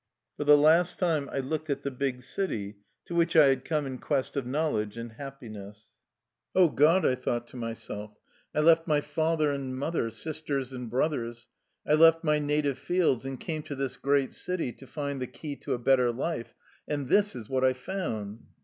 For 0.35 0.45
the 0.45 0.57
last 0.57 0.97
time 0.97 1.29
I 1.31 1.37
looked 1.41 1.69
at 1.69 1.83
the 1.83 1.91
big 1.91 2.23
city 2.23 2.77
to 3.05 3.13
which 3.13 3.35
I 3.35 3.49
had 3.49 3.63
come 3.63 3.85
in 3.85 3.99
quest 3.99 4.35
of 4.35 4.47
knowledge 4.47 4.97
and 4.97 5.11
hap 5.11 5.39
piness. 5.39 5.89
"Oh 6.55 6.69
God!" 6.69 7.05
I 7.05 7.13
thought 7.13 7.45
to 7.49 7.55
myself, 7.55 8.17
"I 8.55 8.61
left 8.61 8.87
my 8.87 8.99
father 8.99 9.51
and 9.51 9.77
mother, 9.77 10.09
sisters 10.09 10.73
and 10.73 10.89
brothers; 10.89 11.49
I 11.85 11.93
left 11.93 12.23
my 12.23 12.39
native 12.39 12.79
fields, 12.79 13.25
and 13.25 13.39
came 13.39 13.61
to 13.61 13.75
this 13.75 13.95
great 13.95 14.33
city 14.33 14.71
to 14.71 14.87
find 14.87 15.21
the 15.21 15.27
key 15.27 15.55
to 15.57 15.73
a 15.73 15.77
better 15.77 16.11
life: 16.11 16.55
and 16.87 17.07
this 17.07 17.35
is 17.35 17.47
what 17.47 17.63
I 17.63 17.73
found!'' 17.73 18.39